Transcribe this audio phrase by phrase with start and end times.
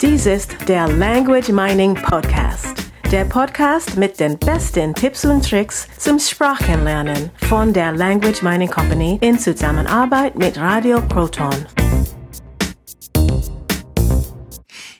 [0.00, 2.74] Dies ist der Language Mining Podcast.
[3.12, 9.18] Der Podcast mit den besten Tipps und Tricks zum Sprachenlernen von der Language Mining Company
[9.22, 11.54] in Zusammenarbeit mit Radio Proton.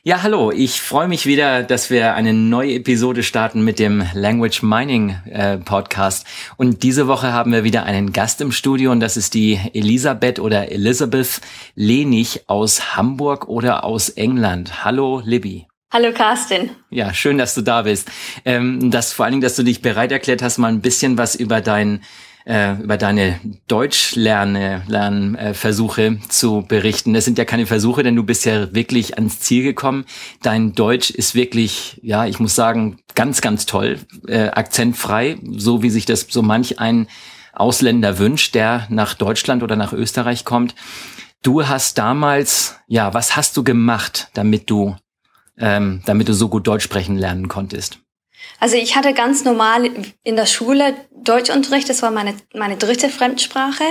[0.07, 4.63] Ja, hallo, ich freue mich wieder, dass wir eine neue Episode starten mit dem Language
[4.63, 6.27] Mining äh, Podcast.
[6.59, 10.41] Und diese Woche haben wir wieder einen Gast im Studio und das ist die Elisabeth
[10.41, 11.41] oder Elizabeth
[11.75, 14.85] Lenig aus Hamburg oder aus England.
[14.85, 15.69] Hallo, Libby.
[15.91, 16.69] Hallo Carsten.
[16.91, 18.11] Ja, schön, dass du da bist.
[18.45, 21.35] Ähm, dass vor allen Dingen, dass du dich bereit erklärt hast, mal ein bisschen was
[21.35, 22.03] über dein
[22.45, 27.15] äh, über deine Deutschlernversuche äh, zu berichten.
[27.15, 30.05] Das sind ja keine Versuche, denn du bist ja wirklich ans Ziel gekommen.
[30.43, 35.91] Dein Deutsch ist wirklich, ja, ich muss sagen, ganz, ganz toll, äh, akzentfrei, so wie
[35.91, 37.09] sich das so manch ein
[37.53, 40.75] Ausländer wünscht, der nach Deutschland oder nach Österreich kommt.
[41.43, 44.97] Du hast damals, ja, was hast du gemacht, damit du,
[45.59, 48.04] ähm, damit du so gut Deutsch sprechen lernen konntest?
[48.61, 49.91] Also ich hatte ganz normal
[50.23, 53.85] in der Schule Deutschunterricht, das war meine, meine dritte Fremdsprache.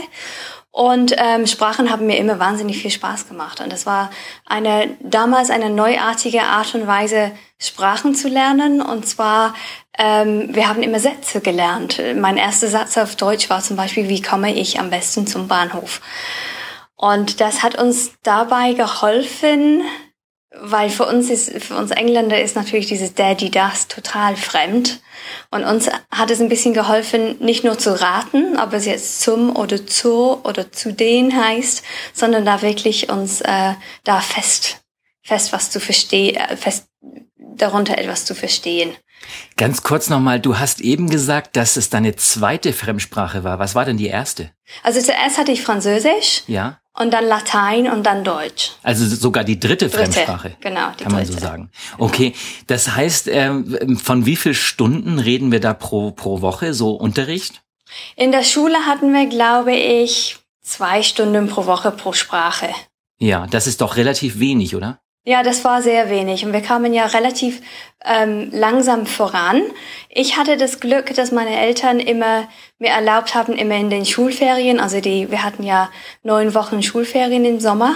[0.72, 3.62] Und ähm, Sprachen haben mir immer wahnsinnig viel Spaß gemacht.
[3.62, 4.10] Und das war
[4.48, 8.82] eine damals eine neuartige Art und Weise, Sprachen zu lernen.
[8.82, 9.54] Und zwar,
[10.00, 12.02] ähm, wir haben immer Sätze gelernt.
[12.16, 16.02] Mein erster Satz auf Deutsch war zum Beispiel, wie komme ich am besten zum Bahnhof?
[16.96, 19.84] Und das hat uns dabei geholfen,
[20.62, 25.02] weil für uns ist, für uns Engländer ist natürlich dieses Daddy das total fremd.
[25.52, 29.56] Und uns hat es ein bisschen geholfen, nicht nur zu raten, ob es jetzt zum
[29.56, 34.82] oder zu oder zu den heißt, sondern da wirklich uns äh, da fest,
[35.22, 36.88] fest was zu verstehen, äh, fest
[37.38, 38.96] darunter etwas zu verstehen.
[39.56, 43.60] Ganz kurz nochmal, du hast eben gesagt, dass es deine zweite Fremdsprache war.
[43.60, 44.52] Was war denn die erste?
[44.84, 46.44] Also zuerst hatte ich Französisch.
[46.48, 46.80] Ja.
[46.96, 48.74] Und dann Latein und dann Deutsch.
[48.84, 50.56] Also sogar die dritte, dritte Fremdsprache.
[50.60, 51.72] Genau, die kann man so sagen.
[51.98, 52.34] Okay,
[52.68, 57.64] das heißt, ähm, von wie viel Stunden reden wir da pro, pro Woche, so Unterricht?
[58.16, 62.70] In der Schule hatten wir, glaube ich, zwei Stunden pro Woche pro Sprache.
[63.18, 65.00] Ja, das ist doch relativ wenig, oder?
[65.26, 67.62] Ja, das war sehr wenig und wir kamen ja relativ
[68.04, 69.62] ähm, langsam voran.
[70.10, 74.82] Ich hatte das Glück, dass meine Eltern immer mir erlaubt haben, immer in den Schulferien,
[74.82, 75.90] also die, wir hatten ja
[76.24, 77.96] neun Wochen Schulferien im Sommer,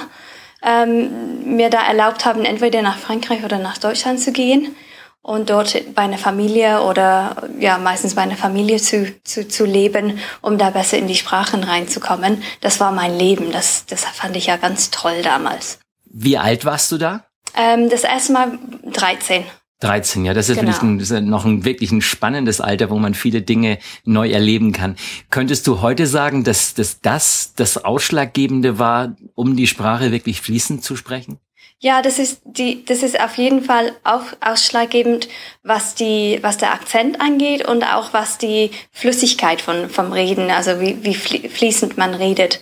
[0.64, 4.74] ähm, mir da erlaubt haben, entweder nach Frankreich oder nach Deutschland zu gehen
[5.22, 10.20] und dort bei einer Familie oder ja meistens bei einer Familie zu, zu, zu leben,
[10.42, 12.42] um da besser in die Sprachen reinzukommen.
[12.62, 13.52] Das war mein Leben.
[13.52, 15.80] Das, das fand ich ja ganz toll damals.
[16.20, 17.26] Wie alt warst du da?
[17.56, 18.58] Ähm, das erste Mal
[18.92, 19.44] 13.
[19.82, 20.76] 13, ja, das ist genau.
[20.82, 24.72] ein, das ist noch ein wirklich ein spannendes Alter, wo man viele Dinge neu erleben
[24.72, 24.96] kann.
[25.30, 30.84] Könntest du heute sagen, dass, dass das das Ausschlaggebende war, um die Sprache wirklich fließend
[30.84, 31.38] zu sprechen?
[31.80, 35.30] Ja, das ist die, das ist auf jeden Fall auch ausschlaggebend,
[35.62, 40.82] was die, was der Akzent angeht und auch was die Flüssigkeit von vom Reden, also
[40.82, 42.60] wie, wie fließend man redet.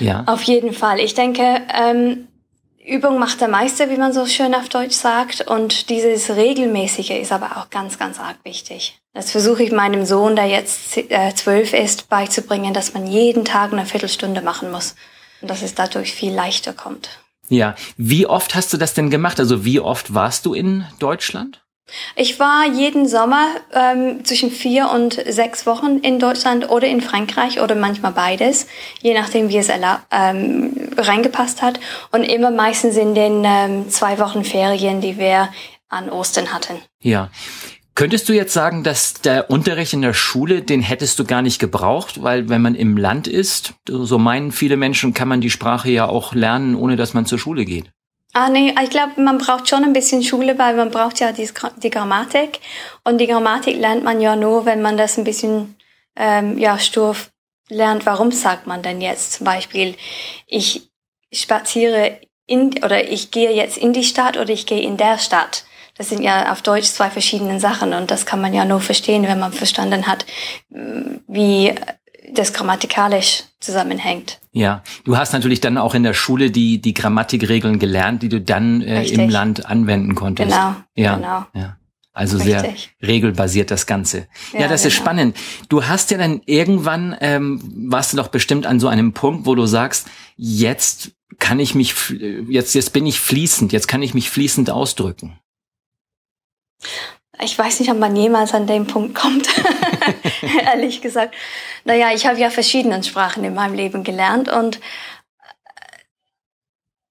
[0.00, 0.24] Ja.
[0.26, 0.98] Auf jeden Fall.
[0.98, 2.26] Ich denke, ähm,
[2.86, 5.40] Übung macht der Meister, wie man so schön auf Deutsch sagt.
[5.40, 9.00] Und dieses Regelmäßige ist aber auch ganz, ganz arg wichtig.
[9.12, 13.72] Das versuche ich meinem Sohn, der jetzt äh, zwölf ist, beizubringen, dass man jeden Tag
[13.72, 14.94] eine Viertelstunde machen muss.
[15.40, 17.10] Und dass es dadurch viel leichter kommt.
[17.48, 19.40] Ja, wie oft hast du das denn gemacht?
[19.40, 21.65] Also wie oft warst du in Deutschland?
[22.16, 27.60] Ich war jeden Sommer ähm, zwischen vier und sechs Wochen in Deutschland oder in Frankreich
[27.60, 28.66] oder manchmal beides,
[29.00, 29.68] je nachdem, wie es
[30.10, 31.78] ähm, reingepasst hat.
[32.10, 35.48] Und immer meistens in den ähm, zwei Wochen Ferien, die wir
[35.88, 36.80] an Ostern hatten.
[37.00, 37.30] Ja.
[37.94, 41.58] Könntest du jetzt sagen, dass der Unterricht in der Schule, den hättest du gar nicht
[41.58, 45.90] gebraucht, weil wenn man im Land ist, so meinen viele Menschen, kann man die Sprache
[45.90, 47.90] ja auch lernen, ohne dass man zur Schule geht.
[48.38, 51.48] Ah, nee, ich glaube, man braucht schon ein bisschen Schule, weil man braucht ja die,
[51.78, 52.60] die Grammatik.
[53.02, 55.74] Und die Grammatik lernt man ja nur, wenn man das ein bisschen,
[56.16, 57.16] ähm, ja, stur
[57.70, 58.04] lernt.
[58.04, 59.96] Warum sagt man denn jetzt zum Beispiel,
[60.46, 60.90] ich
[61.32, 65.64] spaziere in, oder ich gehe jetzt in die Stadt oder ich gehe in der Stadt.
[65.96, 69.22] Das sind ja auf Deutsch zwei verschiedene Sachen und das kann man ja nur verstehen,
[69.22, 70.26] wenn man verstanden hat,
[70.68, 71.74] wie
[72.32, 74.40] das grammatikalisch zusammenhängt.
[74.56, 78.40] Ja, du hast natürlich dann auch in der Schule die, die Grammatikregeln gelernt, die du
[78.40, 80.50] dann äh, im Land anwenden konntest.
[80.50, 81.44] Genau, ja, genau.
[81.52, 81.76] Ja.
[82.14, 82.94] Also Richtig.
[83.00, 84.28] sehr regelbasiert das Ganze.
[84.54, 84.88] Ja, ja das genau.
[84.88, 85.36] ist spannend.
[85.68, 87.60] Du hast ja dann irgendwann, ähm,
[87.90, 90.06] warst du doch bestimmt an so einem Punkt, wo du sagst,
[90.36, 91.94] jetzt kann ich mich,
[92.48, 95.38] jetzt, jetzt bin ich fließend, jetzt kann ich mich fließend ausdrücken.
[97.42, 99.48] Ich weiß nicht, ob man jemals an den Punkt kommt,
[100.64, 101.34] ehrlich gesagt.
[101.84, 104.80] Naja, ich habe ja verschiedene Sprachen in meinem Leben gelernt und äh,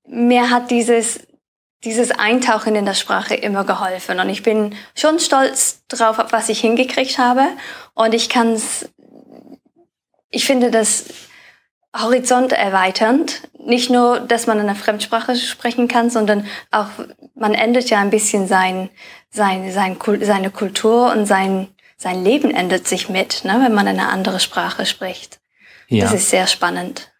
[0.08, 1.28] mir hat dieses,
[1.84, 4.20] dieses Eintauchen in der Sprache immer geholfen.
[4.20, 7.48] Und ich bin schon stolz drauf, was ich hingekriegt habe.
[7.94, 8.90] Und ich kann es,
[10.30, 11.06] ich finde das
[11.96, 13.48] Horizont erweiternd.
[13.60, 16.90] Nicht nur, dass man eine Fremdsprache sprechen kann, sondern auch,
[17.36, 18.90] man ändert ja ein bisschen sein,
[19.30, 24.10] sein, sein, seine Kultur und sein, sein Leben ändert sich mit, ne, wenn man eine
[24.10, 25.40] andere Sprache spricht.
[25.88, 26.06] Ja.
[26.06, 27.12] Das ist sehr spannend.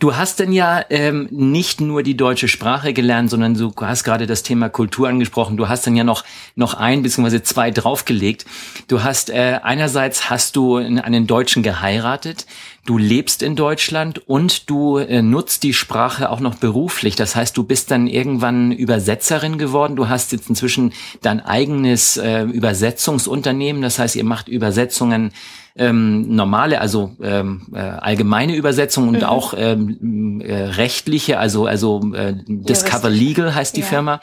[0.00, 4.26] Du hast denn ja ähm, nicht nur die deutsche Sprache gelernt, sondern du hast gerade
[4.26, 5.58] das Thema Kultur angesprochen.
[5.58, 6.24] Du hast dann ja noch
[6.56, 7.42] noch ein bzw.
[7.42, 8.46] zwei draufgelegt.
[8.88, 12.46] Du hast äh, einerseits hast du einen Deutschen geheiratet,
[12.86, 17.14] du lebst in Deutschland und du äh, nutzt die Sprache auch noch beruflich.
[17.14, 19.96] Das heißt, du bist dann irgendwann Übersetzerin geworden.
[19.96, 23.82] Du hast jetzt inzwischen dein eigenes äh, Übersetzungsunternehmen.
[23.82, 25.32] Das heißt, ihr macht Übersetzungen
[25.80, 29.24] ähm, normale, also ähm, äh, allgemeine Übersetzung und mhm.
[29.24, 33.86] auch ähm, äh, rechtliche, also also äh, Discover Legal heißt die ja.
[33.86, 34.20] Firma.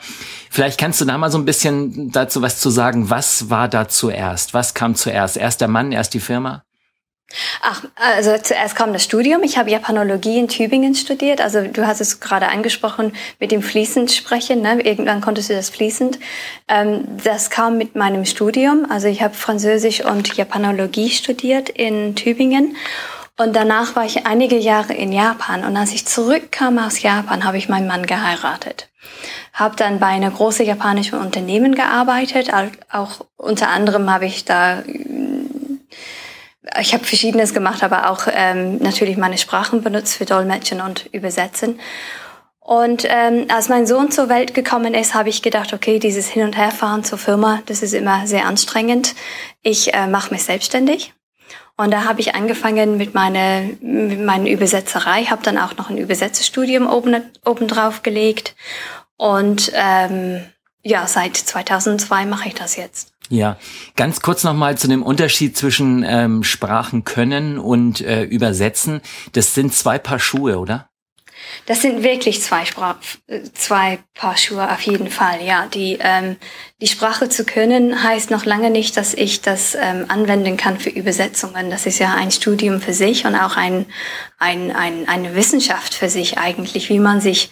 [0.50, 3.10] Vielleicht kannst du da mal so ein bisschen dazu was zu sagen.
[3.10, 4.54] Was war da zuerst?
[4.54, 5.36] Was kam zuerst?
[5.36, 6.62] Erst der Mann, erst die Firma?
[7.60, 9.42] Ach, also zuerst kam das Studium.
[9.42, 11.42] Ich habe Japanologie in Tübingen studiert.
[11.42, 14.62] Also du hast es gerade angesprochen mit dem fließend sprechen.
[14.62, 14.80] Ne?
[14.80, 16.18] Irgendwann konntest du das fließend.
[16.68, 18.86] Ähm, das kam mit meinem Studium.
[18.90, 22.76] Also ich habe Französisch und Japanologie studiert in Tübingen.
[23.36, 25.64] Und danach war ich einige Jahre in Japan.
[25.64, 28.88] Und als ich zurückkam aus Japan, habe ich meinen Mann geheiratet.
[29.52, 32.50] Habe dann bei einer großen japanischen Unternehmen gearbeitet.
[32.90, 34.82] Auch unter anderem habe ich da
[36.80, 41.78] ich habe verschiedenes gemacht, aber auch ähm, natürlich meine Sprachen benutzt für Dolmetschen und Übersetzen.
[42.60, 46.44] Und ähm, als mein Sohn zur Welt gekommen ist, habe ich gedacht, okay, dieses Hin-
[46.44, 49.14] und Herfahren zur Firma, das ist immer sehr anstrengend.
[49.62, 51.14] Ich äh, mache mich selbstständig.
[51.78, 55.96] Und da habe ich angefangen mit meiner mit meiner Übersetzerei, habe dann auch noch ein
[55.96, 58.54] Übersetzerstudium oben, oben drauf gelegt.
[59.16, 60.44] Und ähm,
[60.82, 63.14] ja, seit 2002 mache ich das jetzt.
[63.30, 63.58] Ja,
[63.94, 69.02] ganz kurz nochmal zu dem Unterschied zwischen ähm, Sprachen können und äh, übersetzen.
[69.32, 70.88] Das sind zwei Paar Schuhe, oder?
[71.66, 72.96] Das sind wirklich zwei, Sprach
[73.54, 75.42] zwei Paar Schuhe auf jeden Fall.
[75.44, 76.36] Ja, die ähm,
[76.80, 80.90] die Sprache zu können heißt noch lange nicht, dass ich das ähm, anwenden kann für
[80.90, 81.70] Übersetzungen.
[81.70, 83.86] Das ist ja ein Studium für sich und auch ein,
[84.38, 87.50] ein, ein eine Wissenschaft für sich eigentlich, wie man sich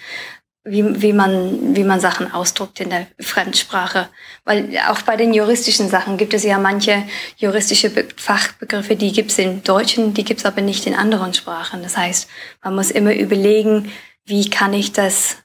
[0.67, 4.09] wie, wie, man, wie man Sachen ausdruckt in der Fremdsprache.
[4.45, 7.05] Weil auch bei den juristischen Sachen gibt es ja manche
[7.37, 11.83] juristische Fachbegriffe, die gibt es im Deutschen, die gibt es aber nicht in anderen Sprachen.
[11.83, 12.29] Das heißt,
[12.63, 13.93] man muss immer überlegen,
[14.25, 15.39] wie kann ich das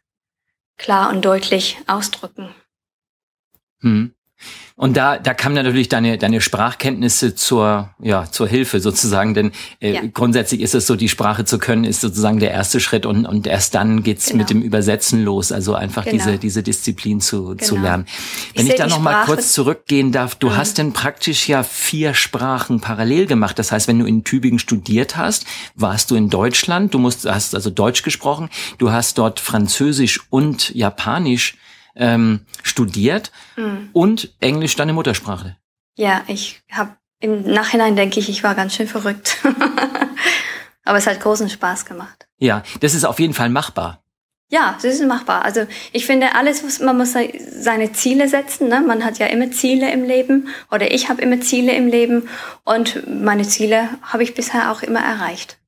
[0.78, 2.50] klar und deutlich ausdrücken.
[3.82, 4.14] Hm.
[4.82, 9.52] Und da, da kam dann natürlich deine, deine Sprachkenntnisse zur, ja, zur Hilfe sozusagen, denn
[9.80, 10.02] äh, ja.
[10.12, 13.46] grundsätzlich ist es so, die Sprache zu können, ist sozusagen der erste Schritt und, und
[13.46, 14.38] erst dann geht's genau.
[14.40, 16.18] mit dem Übersetzen los, also einfach genau.
[16.18, 17.64] diese, diese Disziplin zu, genau.
[17.64, 18.08] zu lernen.
[18.56, 20.58] Wenn ich, ich da noch mal kurz zurückgehen darf, du mhm.
[20.58, 23.60] hast denn praktisch ja vier Sprachen parallel gemacht.
[23.60, 25.46] Das heißt, wenn du in Tübingen studiert hast,
[25.76, 28.50] warst du in Deutschland, du musst, hast also Deutsch gesprochen,
[28.80, 31.56] du hast dort Französisch und Japanisch
[31.96, 33.90] ähm, studiert mhm.
[33.94, 35.58] und Englisch deine Muttersprache.
[35.96, 39.38] Ja, ich habe im Nachhinein denke ich, ich war ganz schön verrückt.
[40.84, 42.28] Aber es hat großen Spaß gemacht.
[42.38, 44.04] Ja, das ist auf jeden Fall machbar.
[44.50, 45.46] Ja, das ist machbar.
[45.46, 48.68] Also ich finde, alles, was man muss seine Ziele setzen.
[48.68, 48.82] Ne?
[48.82, 52.28] Man hat ja immer Ziele im Leben oder ich habe immer Ziele im Leben
[52.66, 55.61] und meine Ziele habe ich bisher auch immer erreicht.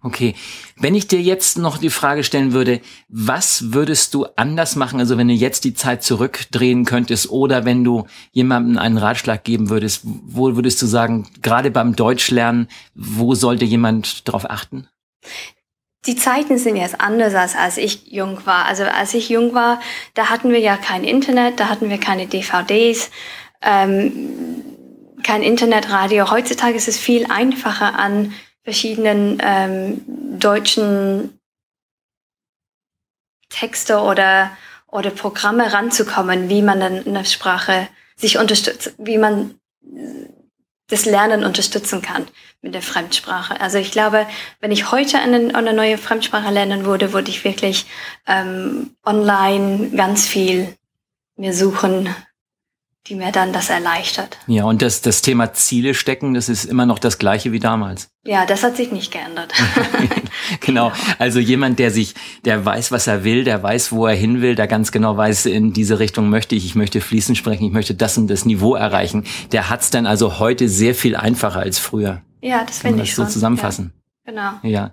[0.00, 0.36] Okay,
[0.76, 5.18] wenn ich dir jetzt noch die Frage stellen würde, was würdest du anders machen, also
[5.18, 10.02] wenn du jetzt die Zeit zurückdrehen könntest oder wenn du jemandem einen Ratschlag geben würdest,
[10.04, 14.86] wo würdest du sagen, gerade beim Deutschlernen, wo sollte jemand darauf achten?
[16.06, 18.66] Die Zeiten sind jetzt anders als als ich jung war.
[18.66, 19.80] Also als ich jung war,
[20.14, 23.10] da hatten wir ja kein Internet, da hatten wir keine DVDs,
[23.62, 24.12] ähm,
[25.24, 26.30] kein Internetradio.
[26.30, 28.32] Heutzutage ist es viel einfacher an
[28.68, 30.02] verschiedenen ähm,
[30.38, 31.40] deutschen
[33.48, 34.50] Texte oder,
[34.88, 39.54] oder Programme ranzukommen, wie man dann eine Sprache sich unterstützt, wie man
[40.88, 42.26] das Lernen unterstützen kann
[42.60, 43.58] mit der Fremdsprache.
[43.58, 44.26] Also ich glaube,
[44.60, 47.86] wenn ich heute eine, eine neue Fremdsprache lernen würde, würde ich wirklich
[48.26, 50.76] ähm, online ganz viel
[51.36, 52.14] mir suchen,
[53.08, 54.38] die mir dann das erleichtert.
[54.46, 58.10] Ja, und das, das Thema Ziele stecken, das ist immer noch das gleiche wie damals.
[58.24, 59.54] Ja, das hat sich nicht geändert.
[60.60, 60.92] genau.
[61.18, 64.54] Also jemand, der sich, der weiß, was er will, der weiß, wo er hin will,
[64.54, 67.94] der ganz genau weiß, in diese Richtung möchte ich, ich möchte fließend sprechen, ich möchte
[67.94, 71.78] das und das Niveau erreichen, der hat es dann also heute sehr viel einfacher als
[71.78, 72.20] früher.
[72.42, 73.94] Ja, das finde ich das so zusammenfassen.
[73.94, 73.98] Ja.
[74.28, 74.50] Genau.
[74.62, 74.90] Ja.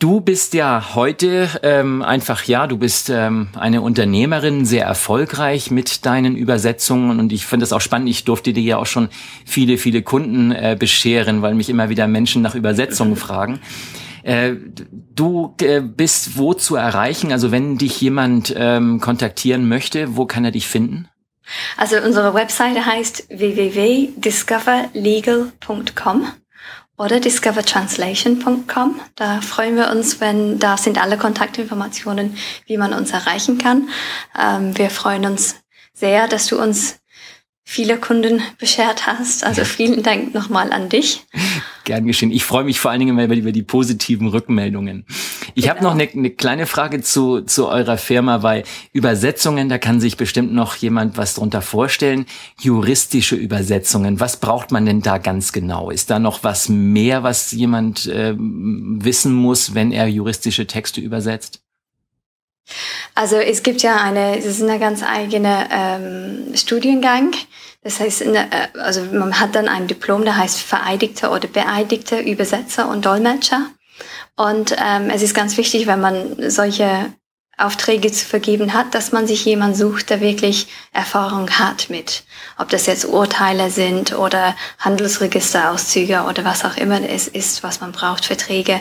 [0.00, 6.06] Du bist ja heute ähm, einfach, ja, du bist ähm, eine Unternehmerin, sehr erfolgreich mit
[6.06, 8.08] deinen Übersetzungen und ich finde es auch spannend.
[8.08, 9.08] Ich durfte dir ja auch schon
[9.44, 13.58] viele, viele Kunden äh, bescheren, weil mich immer wieder Menschen nach Übersetzungen fragen.
[14.22, 14.52] Äh,
[15.16, 17.32] du äh, bist wo zu erreichen?
[17.32, 21.08] Also wenn dich jemand ähm, kontaktieren möchte, wo kann er dich finden?
[21.76, 26.28] Also unsere Webseite heißt www.discoverlegal.com
[26.98, 29.00] oder discovertranslation.com.
[29.14, 32.36] Da freuen wir uns, wenn da sind alle Kontaktinformationen,
[32.66, 33.88] wie man uns erreichen kann.
[34.38, 35.56] Ähm, wir freuen uns
[35.94, 36.97] sehr, dass du uns
[37.70, 39.44] viele Kunden beschert hast.
[39.44, 41.26] Also vielen Dank nochmal an dich.
[41.84, 42.32] Gern geschehen.
[42.32, 45.04] Ich freue mich vor allen Dingen immer über die positiven Rückmeldungen.
[45.54, 45.74] Ich genau.
[45.74, 50.16] habe noch eine, eine kleine Frage zu, zu eurer Firma, weil Übersetzungen, da kann sich
[50.16, 52.24] bestimmt noch jemand was drunter vorstellen.
[52.58, 55.90] Juristische Übersetzungen, was braucht man denn da ganz genau?
[55.90, 61.60] Ist da noch was mehr, was jemand äh, wissen muss, wenn er juristische Texte übersetzt?
[63.14, 67.32] Also es gibt ja eine, es ist eine ganz eigene ähm, Studiengang.
[67.82, 68.46] Das heißt, äh,
[68.78, 73.66] also man hat dann ein Diplom, der heißt vereidigter oder beeidigter Übersetzer und Dolmetscher.
[74.36, 77.12] Und ähm, es ist ganz wichtig, wenn man solche
[77.58, 82.22] Aufträge zu vergeben hat, dass man sich jemand sucht, der wirklich Erfahrung hat mit,
[82.56, 87.90] ob das jetzt Urteile sind oder Handelsregisterauszüge oder was auch immer es ist, was man
[87.90, 88.80] braucht, Verträge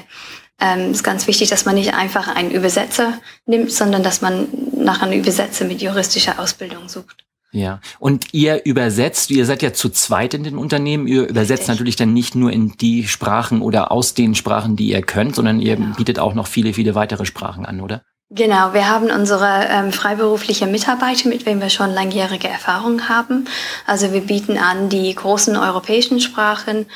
[0.59, 3.13] ähm, ist ganz wichtig, dass man nicht einfach einen Übersetzer
[3.45, 7.25] nimmt, sondern dass man nach einem Übersetzer mit juristischer Ausbildung sucht.
[7.51, 11.67] Ja, und ihr übersetzt, ihr seid ja zu zweit in den Unternehmen, ihr übersetzt Richtig.
[11.69, 15.61] natürlich dann nicht nur in die Sprachen oder aus den Sprachen, die ihr könnt, sondern
[15.61, 15.95] ihr genau.
[15.95, 18.01] bietet auch noch viele, viele weitere Sprachen an, oder?
[18.29, 23.45] Genau, wir haben unsere ähm, freiberufliche Mitarbeiter, mit wem wir schon langjährige Erfahrung haben.
[23.85, 26.87] Also wir bieten an die großen europäischen Sprachen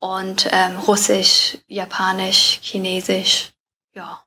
[0.00, 3.52] und ähm, Russisch, Japanisch, Chinesisch,
[3.94, 4.22] ja.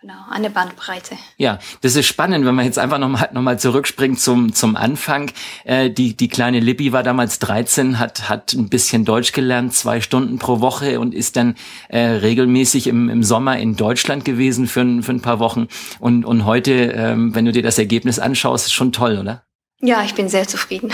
[0.00, 1.16] Genau, eine Bandbreite.
[1.36, 5.30] Ja, das ist spannend, wenn man jetzt einfach nochmal noch mal zurückspringt zum, zum Anfang.
[5.62, 10.00] Äh, die, die kleine Libby war damals 13, hat, hat ein bisschen Deutsch gelernt, zwei
[10.00, 11.54] Stunden pro Woche und ist dann
[11.88, 15.68] äh, regelmäßig im, im Sommer in Deutschland gewesen für, für ein paar Wochen.
[16.00, 19.44] Und, und heute, ähm, wenn du dir das Ergebnis anschaust, ist schon toll, oder?
[19.84, 20.92] Ja, ich bin sehr zufrieden.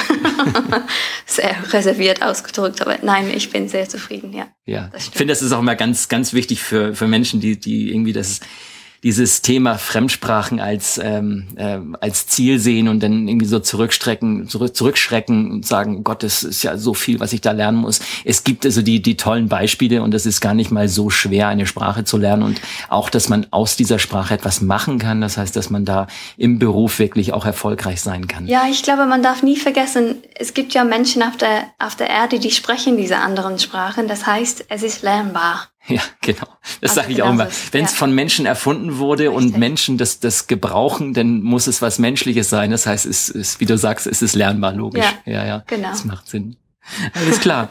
[1.26, 4.48] sehr reserviert ausgedrückt, aber nein, ich bin sehr zufrieden, ja.
[4.64, 7.90] Ja, ich finde, das ist auch immer ganz, ganz wichtig für, für Menschen, die, die
[7.90, 8.40] irgendwie das
[9.02, 14.74] dieses Thema Fremdsprachen als ähm, äh, als Ziel sehen und dann irgendwie so zurückstrecken, zurück,
[14.74, 18.00] zurückschrecken und sagen, Gott, das ist ja so viel, was ich da lernen muss.
[18.24, 21.48] Es gibt also die die tollen Beispiele und es ist gar nicht mal so schwer,
[21.48, 25.20] eine Sprache zu lernen und auch, dass man aus dieser Sprache etwas machen kann.
[25.20, 28.46] Das heißt, dass man da im Beruf wirklich auch erfolgreich sein kann.
[28.46, 32.10] Ja, ich glaube, man darf nie vergessen, es gibt ja Menschen auf der auf der
[32.10, 34.08] Erde, die sprechen diese anderen Sprachen.
[34.08, 35.68] Das heißt, es ist lernbar.
[35.94, 36.46] Ja, genau.
[36.80, 37.48] Das also sage ich auch immer.
[37.72, 37.96] Wenn es ja.
[37.96, 39.36] von Menschen erfunden wurde Richtig.
[39.36, 42.70] und Menschen das, das gebrauchen, dann muss es was Menschliches sein.
[42.70, 45.06] Das heißt, es ist, wie du sagst, es ist lernbar, logisch.
[45.24, 45.64] Ja, ja, ja.
[45.66, 45.88] Genau.
[45.88, 46.56] Das macht Sinn.
[47.14, 47.68] Alles klar.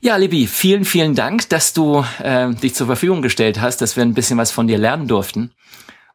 [0.00, 4.04] Ja, Libby, vielen, vielen Dank, dass du äh, dich zur Verfügung gestellt hast, dass wir
[4.04, 5.50] ein bisschen was von dir lernen durften.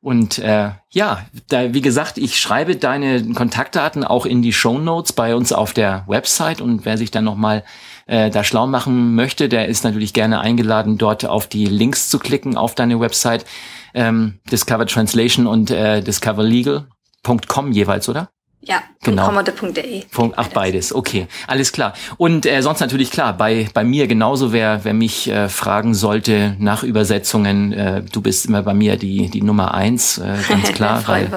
[0.02, 5.14] Und äh, ja, da, wie gesagt, ich schreibe deine Kontaktdaten auch in die Show Notes
[5.14, 7.64] bei uns auf der Website und wer sich dann nochmal
[8.12, 12.20] äh, da schlau machen möchte, der ist natürlich gerne eingeladen, dort auf die Links zu
[12.20, 13.46] klicken auf deine Website.
[13.94, 18.30] Ähm, Discover Translation und äh, discoverlegal.com jeweils, oder?
[18.60, 19.32] Ja, genau.
[19.32, 20.04] .com.de.
[20.36, 21.28] Ach, beides, okay.
[21.48, 21.94] Alles klar.
[22.18, 26.56] Und äh, sonst natürlich klar, bei, bei mir genauso, wer, wer mich äh, fragen sollte
[26.60, 31.02] nach Übersetzungen, äh, du bist immer bei mir die, die Nummer eins, äh, ganz klar.
[31.08, 31.32] weil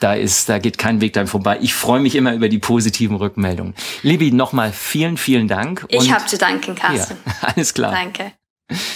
[0.00, 1.58] Da ist, da geht kein Weg dann vorbei.
[1.60, 3.74] Ich freue mich immer über die positiven Rückmeldungen.
[4.02, 5.86] Libby, nochmal vielen, vielen Dank.
[5.88, 7.16] Ich habe zu danken, Carsten.
[7.26, 7.92] Ja, alles klar.
[7.92, 8.32] Danke.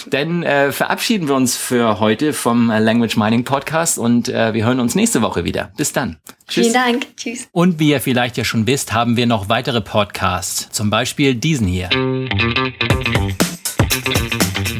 [0.05, 4.79] Dann äh, verabschieden wir uns für heute vom Language Mining Podcast und äh, wir hören
[4.79, 5.71] uns nächste Woche wieder.
[5.75, 6.17] Bis dann.
[6.47, 6.67] Tschüss.
[6.67, 7.17] Vielen Dank.
[7.17, 7.47] Tschüss.
[7.51, 10.69] Und wie ihr vielleicht ja schon wisst, haben wir noch weitere Podcasts.
[10.69, 11.89] Zum Beispiel diesen hier.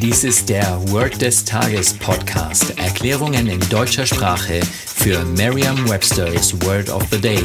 [0.02, 2.76] Dies ist der Word des Tages Podcast.
[2.78, 7.44] Erklärungen in deutscher Sprache für Merriam-Webster's Word of the Day.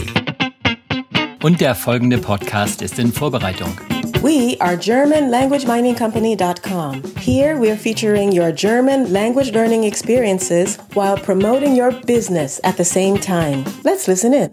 [1.43, 3.77] Und der folgende Podcast ist in Vorbereitung.
[4.23, 7.03] We are GermanLanguageMiningCompany.com.
[7.19, 13.19] Here we're featuring your German language learning experiences while promoting your business at the same
[13.19, 13.63] time.
[13.83, 14.49] Let's listen in.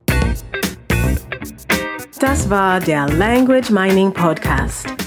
[2.20, 4.95] Das war der Language Mining Podcast.